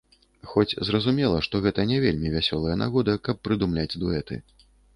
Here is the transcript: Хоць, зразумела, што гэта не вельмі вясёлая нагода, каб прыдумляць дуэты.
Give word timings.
Хоць, 0.51 0.77
зразумела, 0.87 1.41
што 1.49 1.61
гэта 1.67 1.85
не 1.93 1.99
вельмі 2.05 2.33
вясёлая 2.37 2.75
нагода, 2.85 3.19
каб 3.31 3.43
прыдумляць 3.47 3.87
дуэты. 4.01 4.43